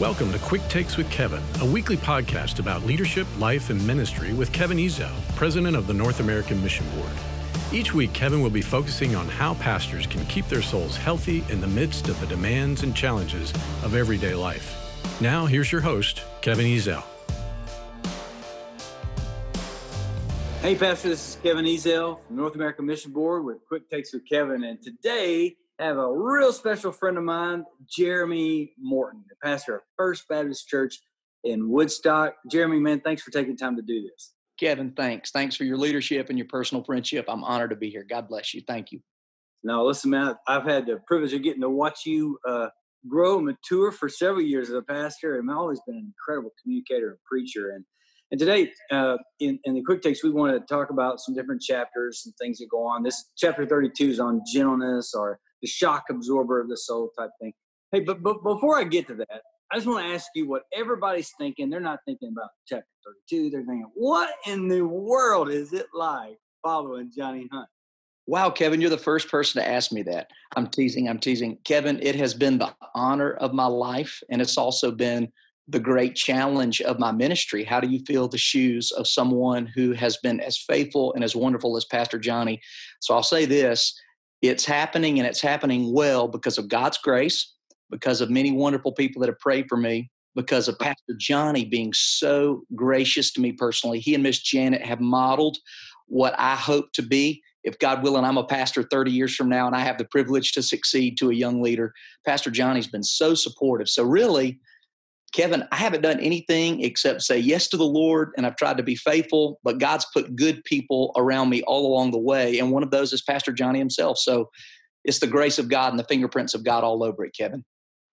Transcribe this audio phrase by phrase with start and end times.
[0.00, 4.52] Welcome to Quick Takes with Kevin, a weekly podcast about leadership, life, and ministry with
[4.52, 7.12] Kevin Ezell, president of the North American Mission Board.
[7.72, 11.60] Each week, Kevin will be focusing on how pastors can keep their souls healthy in
[11.60, 13.52] the midst of the demands and challenges
[13.84, 14.76] of everyday life.
[15.20, 17.04] Now, here's your host, Kevin Ezell.
[20.60, 24.28] Hey, Pastor, this is Kevin Ezell from North American Mission Board with Quick Takes with
[24.28, 24.64] Kevin.
[24.64, 29.82] And today, I have a real special friend of mine, Jeremy Morton, the pastor of
[29.96, 31.00] First Baptist Church
[31.42, 32.34] in Woodstock.
[32.48, 34.34] Jeremy, man, thanks for taking time to do this.
[34.58, 35.32] Kevin, thanks.
[35.32, 37.24] Thanks for your leadership and your personal friendship.
[37.26, 38.06] I'm honored to be here.
[38.08, 38.62] God bless you.
[38.68, 39.00] Thank you.
[39.64, 42.68] Now, listen, man, I've had the privilege of getting to watch you uh,
[43.08, 46.52] grow and mature for several years as a pastor, and I've always been an incredible
[46.62, 47.70] communicator and preacher.
[47.70, 47.84] And
[48.30, 51.62] and today, uh, in, in the quick takes, we want to talk about some different
[51.62, 53.02] chapters and things that go on.
[53.02, 57.54] This chapter 32 is on gentleness or the shock absorber of the soul type thing.
[57.90, 59.40] Hey, but, but before I get to that,
[59.72, 61.70] I just want to ask you what everybody's thinking.
[61.70, 62.86] They're not thinking about chapter
[63.30, 63.48] 32.
[63.48, 67.66] They're thinking, what in the world is it like following Johnny Hunt?
[68.26, 70.28] Wow, Kevin, you're the first person to ask me that.
[70.54, 71.56] I'm teasing, I'm teasing.
[71.64, 75.32] Kevin, it has been the honor of my life, and it's also been
[75.68, 77.64] the great challenge of my ministry.
[77.64, 81.34] How do you feel the shoes of someone who has been as faithful and as
[81.34, 82.60] wonderful as Pastor Johnny?
[83.00, 83.98] So I'll say this
[84.48, 87.54] it's happening and it's happening well because of God's grace,
[87.90, 91.92] because of many wonderful people that have prayed for me, because of Pastor Johnny being
[91.94, 94.00] so gracious to me personally.
[94.00, 95.56] He and Miss Janet have modeled
[96.06, 97.42] what I hope to be.
[97.62, 100.52] If God willing, I'm a pastor 30 years from now and I have the privilege
[100.52, 101.94] to succeed to a young leader.
[102.26, 103.88] Pastor Johnny's been so supportive.
[103.88, 104.60] So, really,
[105.34, 108.84] Kevin, I haven't done anything except say yes to the Lord and I've tried to
[108.84, 112.60] be faithful, but God's put good people around me all along the way.
[112.60, 114.16] And one of those is Pastor Johnny himself.
[114.18, 114.48] So
[115.04, 117.64] it's the grace of God and the fingerprints of God all over it, Kevin.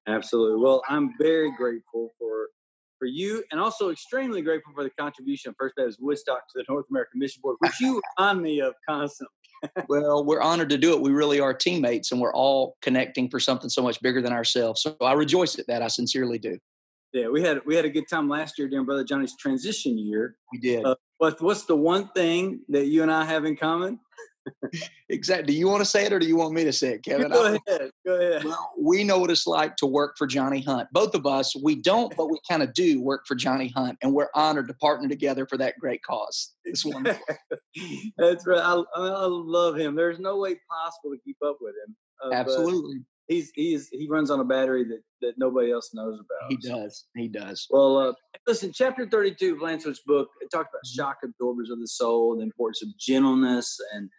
[0.08, 0.60] Absolutely.
[0.60, 2.48] Well, I'm very grateful for
[2.98, 6.66] for you and also extremely grateful for the contribution of First Baptist Woodstock to the
[6.70, 9.34] North American Mission Board, which you remind me of constantly.
[9.90, 11.02] well, we're honored to do it.
[11.02, 14.84] We really are teammates and we're all connecting for something so much bigger than ourselves.
[14.84, 15.82] So I rejoice at that.
[15.82, 16.60] I sincerely do.
[17.14, 20.36] Yeah, we had we had a good time last year during Brother Johnny's transition year.
[20.52, 20.86] We did.
[20.86, 24.00] Uh, but what's the one thing that you and I have in common?
[25.10, 25.54] exactly.
[25.54, 27.30] Do you want to say it or do you want me to say it, Kevin?
[27.30, 27.92] Go ahead.
[28.06, 28.44] Go ahead.
[28.44, 30.88] Well, we know what it's like to work for Johnny Hunt.
[30.92, 34.14] Both of us, we don't, but we kind of do work for Johnny Hunt, and
[34.14, 36.54] we're honored to partner together for that great cause.
[36.64, 37.24] It's wonderful.
[38.18, 38.62] That's right.
[38.62, 39.96] I, I, love him.
[39.96, 41.96] There's no way possible to keep up with him.
[42.24, 43.02] Uh, Absolutely
[43.32, 46.52] he's he's he runs on a battery that that nobody else knows about.
[46.52, 47.06] He does.
[47.16, 47.68] He does.
[47.70, 48.14] Well, uh,
[48.48, 51.02] listen, chapter thirty-two of Lance's book it talks about mm-hmm.
[51.02, 54.10] shock absorbers of the soul, the importance of gentleness, and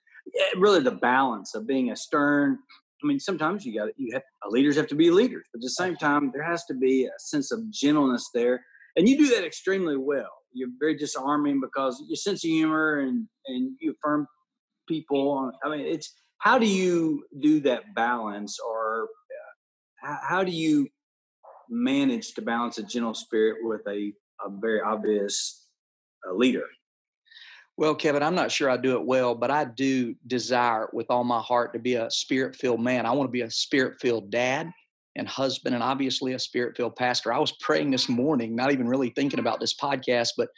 [0.57, 2.59] really the balance of being a stern.
[3.03, 5.71] I mean, sometimes you got you have leaders have to be leaders, but at the
[5.71, 8.65] same time, there has to be a sense of gentleness there,
[8.97, 10.31] and you do that extremely well.
[10.55, 14.27] You're very disarming because your sense of humor and and you affirm
[14.89, 15.51] people.
[15.65, 19.09] I mean, it's how do you do that balance or
[20.05, 20.89] uh, how do you
[21.71, 24.13] manage to balance a gentle spirit with a,
[24.45, 25.69] a very obvious
[26.29, 26.65] uh, leader?
[27.77, 31.25] Well kevin i'm not sure i do it well but i do desire with all
[31.25, 33.07] my heart to be a spirit filled man.
[33.07, 34.71] I want to be a spirit filled dad
[35.17, 37.33] and husband and obviously a spirit filled pastor.
[37.33, 40.49] I was praying this morning not even really thinking about this podcast but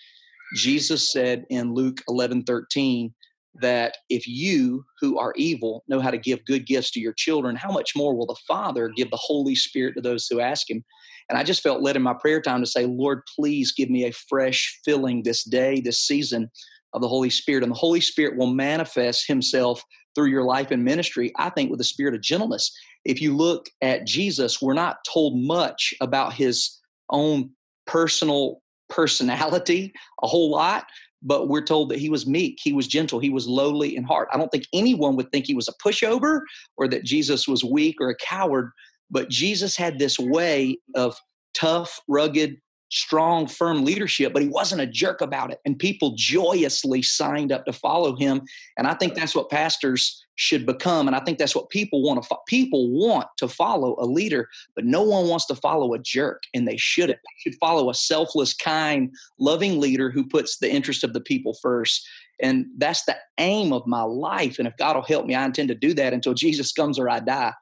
[0.56, 3.14] jesus said in luke 11 13
[3.60, 7.56] that if you who are evil know how to give good gifts to your children,
[7.56, 10.84] how much more will the Father give the Holy Spirit to those who ask Him?
[11.28, 14.04] And I just felt led in my prayer time to say, Lord, please give me
[14.04, 16.50] a fresh filling this day, this season
[16.92, 17.62] of the Holy Spirit.
[17.62, 19.82] And the Holy Spirit will manifest Himself
[20.14, 22.70] through your life and ministry, I think, with the spirit of gentleness.
[23.04, 27.50] If you look at Jesus, we're not told much about His own
[27.86, 29.92] personal personality
[30.22, 30.84] a whole lot
[31.24, 34.28] but we're told that he was meek, he was gentle, he was lowly in heart.
[34.32, 36.40] I don't think anyone would think he was a pushover
[36.76, 38.70] or that Jesus was weak or a coward,
[39.10, 41.16] but Jesus had this way of
[41.54, 42.58] tough, rugged,
[42.94, 45.58] strong, firm leadership, but he wasn't a jerk about it.
[45.64, 48.42] And people joyously signed up to follow him.
[48.78, 51.08] And I think that's what pastors should become.
[51.08, 54.48] And I think that's what people want to fo- people want to follow a leader,
[54.76, 57.18] but no one wants to follow a jerk, and they shouldn't.
[57.18, 61.56] They should follow a selfless, kind, loving leader who puts the interest of the people
[61.60, 62.06] first.
[62.40, 64.60] And that's the aim of my life.
[64.60, 67.10] And if God will help me, I intend to do that until Jesus comes or
[67.10, 67.54] I die.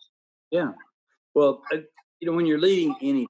[0.50, 0.72] Yeah.
[1.34, 1.78] Well, uh,
[2.20, 3.26] you know, when you're leading any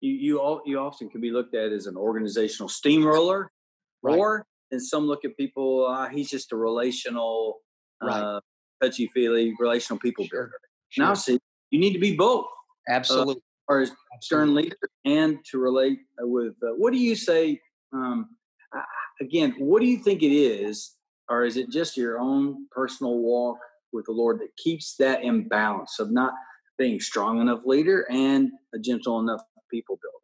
[0.00, 3.50] you you all you often can be looked at as an organizational steamroller,
[4.02, 4.16] right.
[4.16, 5.86] or and some look at people.
[5.86, 7.60] Uh, he's just a relational,
[8.02, 8.20] right.
[8.20, 8.40] uh,
[8.82, 10.44] touchy feely, relational people sure.
[10.44, 10.60] builder.
[10.90, 11.04] Sure.
[11.04, 11.38] Now, see,
[11.70, 12.46] you need to be both.
[12.88, 13.42] Absolutely.
[13.68, 17.60] or as stern leader and to relate with uh, what do you say
[17.92, 18.28] um,
[19.20, 20.96] again what do you think it is
[21.28, 23.58] or is it just your own personal walk
[23.92, 26.32] with the lord that keeps that imbalance of not
[26.78, 30.20] being strong enough leader and a gentle enough people builder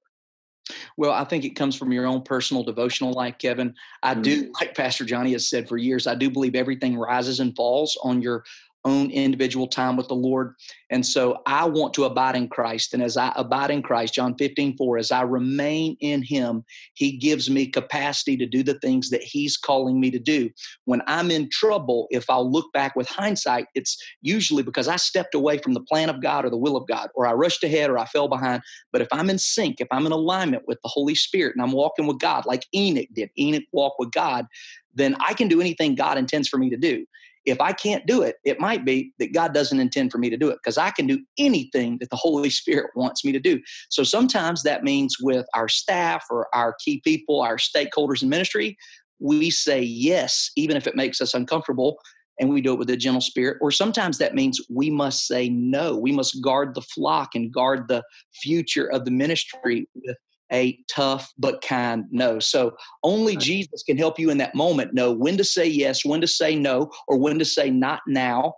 [0.97, 3.75] well, I think it comes from your own personal devotional life, Kevin.
[4.03, 4.23] I mm-hmm.
[4.23, 7.99] do, like Pastor Johnny has said for years, I do believe everything rises and falls
[8.03, 8.45] on your
[8.87, 10.55] own individual time with the Lord.
[10.91, 12.94] And so I want to abide in Christ.
[12.94, 17.19] And as I abide in Christ, John 15, 4, as I remain in Him, He
[17.19, 20.49] gives me capacity to do the things that He's calling me to do.
[20.85, 25.35] When I'm in trouble, if I'll look back with hindsight, it's usually because I stepped
[25.35, 27.91] away from the plan of God or the will of God, or I rushed ahead
[27.91, 28.62] or I fell behind.
[28.93, 31.73] But if I'm in sync, if I'm in alignment with the Holy Spirit and I'm
[31.73, 34.47] walking with God, like Enoch did, Enoch walked with God,
[34.94, 37.05] then I can do anything God intends for me to do
[37.47, 40.37] if I can't do it, it might be that God doesn't intend for me to
[40.37, 43.61] do it because I can do anything that the Holy Spirit wants me to do.
[43.89, 48.77] So sometimes that means with our staff or our key people, our stakeholders in ministry,
[49.19, 51.99] we say yes, even if it makes us uncomfortable,
[52.39, 53.57] and we do it with a gentle spirit.
[53.63, 55.97] Or sometimes that means we must say no.
[55.97, 58.03] We must guard the flock and guard the
[58.35, 60.17] future of the ministry with
[60.53, 62.39] a tough but kind no.
[62.39, 66.21] So only Jesus can help you in that moment know when to say yes, when
[66.21, 68.55] to say no, or when to say not now.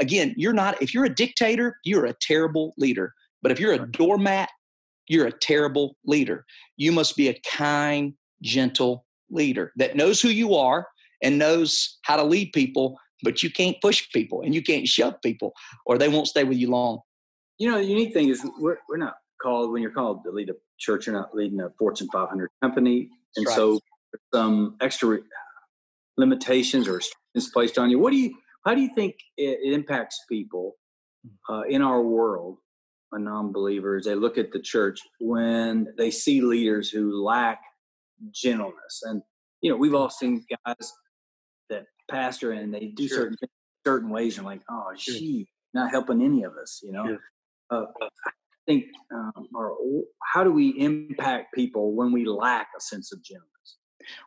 [0.00, 3.14] Again, you're not, if you're a dictator, you're a terrible leader.
[3.42, 4.48] But if you're a doormat,
[5.08, 6.44] you're a terrible leader.
[6.76, 10.86] You must be a kind, gentle leader that knows who you are
[11.22, 15.14] and knows how to lead people, but you can't push people and you can't shove
[15.22, 15.52] people
[15.86, 17.00] or they won't stay with you long.
[17.58, 20.50] You know, the unique thing is we're, we're not called, when you're called to lead
[20.50, 23.08] a church, you're not leading a Fortune 500 company.
[23.36, 23.54] And right.
[23.54, 23.80] so
[24.32, 25.18] some extra
[26.16, 27.98] limitations or restrictions placed on you.
[27.98, 30.76] What do you, how do you think it, it impacts people
[31.48, 32.58] uh, in our world,
[33.12, 34.04] A non-believers?
[34.04, 37.60] They look at the church when they see leaders who lack
[38.32, 39.02] gentleness.
[39.04, 39.22] And,
[39.60, 40.92] you know, we've all seen guys
[41.70, 43.18] that pastor and they do sure.
[43.18, 43.36] certain
[43.86, 45.14] certain ways and like, oh, sure.
[45.14, 47.04] she not helping any of us, you know.
[47.08, 47.16] Yeah.
[47.70, 47.84] Uh,
[48.68, 49.76] think, um, or
[50.22, 53.77] how do we impact people when we lack a sense of gentleness?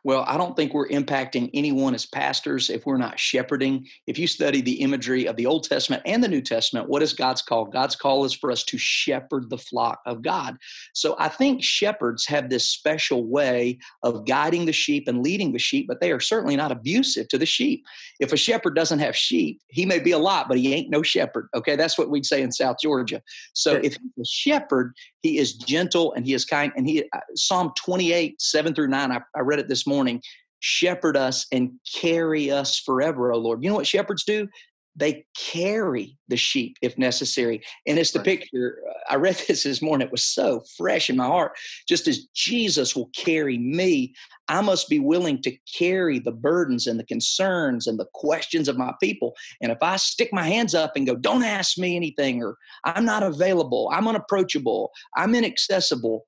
[0.04, 3.86] Well, I don't think we're impacting anyone as pastors if we're not shepherding.
[4.06, 7.12] If you study the imagery of the Old Testament and the New Testament, what is
[7.12, 7.64] God's call?
[7.66, 10.56] God's call is for us to shepherd the flock of God.
[10.92, 15.58] So I think shepherds have this special way of guiding the sheep and leading the
[15.58, 17.84] sheep, but they are certainly not abusive to the sheep.
[18.20, 21.02] If a shepherd doesn't have sheep, he may be a lot, but he ain't no
[21.02, 21.48] shepherd.
[21.54, 23.22] Okay, that's what we'd say in South Georgia.
[23.52, 26.72] So if he's a shepherd, he is gentle and he is kind.
[26.76, 30.20] And he, uh, Psalm 28, 7 through 9, I, I read it this morning
[30.62, 33.62] shepherd us and carry us forever, O Lord.
[33.62, 34.48] You know what shepherds do?
[34.94, 37.62] They carry the sheep if necessary.
[37.86, 38.26] And it's the right.
[38.26, 38.78] picture.
[38.88, 40.06] Uh, I read this this morning.
[40.06, 41.52] It was so fresh in my heart.
[41.88, 44.14] Just as Jesus will carry me,
[44.48, 48.76] I must be willing to carry the burdens and the concerns and the questions of
[48.76, 49.34] my people.
[49.60, 53.04] And if I stick my hands up and go, don't ask me anything, or I'm
[53.04, 56.26] not available, I'm unapproachable, I'm inaccessible,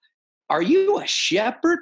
[0.50, 1.80] are you a shepherd?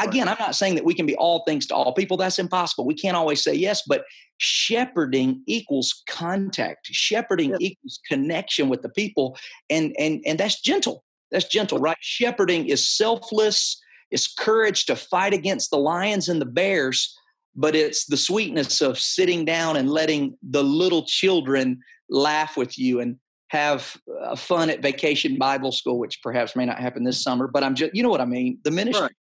[0.00, 2.16] Again, I'm not saying that we can be all things to all people.
[2.16, 2.84] That's impossible.
[2.84, 4.04] We can't always say yes, but
[4.38, 6.86] shepherding equals contact.
[6.86, 7.68] Shepherding yeah.
[7.68, 9.36] equals connection with the people,
[9.70, 11.04] and and and that's gentle.
[11.30, 11.96] That's gentle, right?
[12.00, 13.80] Shepherding is selfless.
[14.10, 17.16] It's courage to fight against the lions and the bears,
[17.56, 23.00] but it's the sweetness of sitting down and letting the little children laugh with you
[23.00, 23.16] and
[23.48, 27.62] have uh, fun at vacation Bible school, which perhaps may not happen this summer, but
[27.62, 28.58] I'm just, you know what I mean?
[28.64, 29.02] The ministry.
[29.02, 29.12] Right.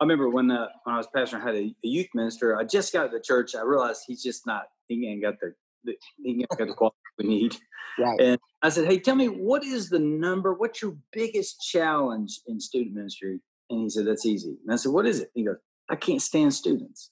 [0.00, 2.58] I remember when uh, when I was pastor, I had a, a, youth minister.
[2.58, 3.54] I just got to the church.
[3.54, 4.64] I realized he's just not.
[4.88, 5.54] He ain't got the,
[5.84, 7.56] the he ain't got the quality we need.
[7.98, 8.18] Right.
[8.22, 10.54] And I said, "Hey, tell me what is the number?
[10.54, 14.92] What's your biggest challenge in student ministry?" And he said, "That's easy." And I said,
[14.92, 15.56] "What is it?" He goes,
[15.90, 17.10] "I can't stand students."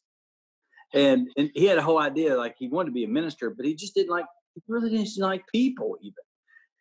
[0.94, 3.66] And and he had a whole idea like he wanted to be a minister, but
[3.66, 4.24] he just didn't like.
[4.54, 6.14] He really didn't like people even.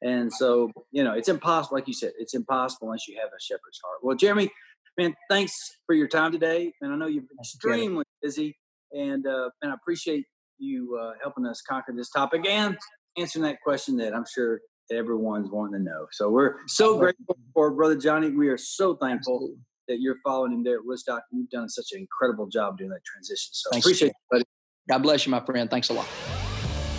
[0.01, 3.41] And so, you know, it's impossible, like you said, it's impossible unless you have a
[3.41, 4.00] shepherd's heart.
[4.01, 4.50] Well, Jeremy,
[4.98, 6.74] man, thanks for your time today.
[6.82, 8.58] And I know you're extremely busy,
[8.91, 10.25] and uh, and I appreciate
[10.58, 12.77] you uh, helping us conquer this topic and
[13.18, 14.60] answering that question that I'm sure
[14.91, 16.08] everyone's wanting to know.
[16.12, 18.32] So we're so grateful for Brother Johnny.
[18.32, 19.58] We are so thankful Absolutely.
[19.88, 21.24] that you're following him there at Woodstock.
[21.32, 23.50] You've done such an incredible job doing that transition.
[23.51, 24.44] So Thanks, appreciate it, buddy.
[24.89, 25.70] God bless you, my friend.
[25.70, 26.08] Thanks a lot.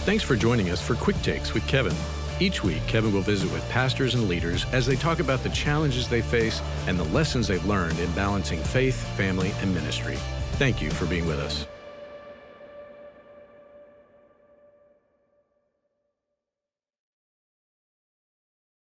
[0.04, 1.94] Thanks for joining us for Quick Takes with Kevin.
[2.40, 6.08] Each week, Kevin will visit with pastors and leaders as they talk about the challenges
[6.08, 10.16] they face and the lessons they've learned in balancing faith, family, and ministry.
[10.52, 11.66] Thank you for being with us.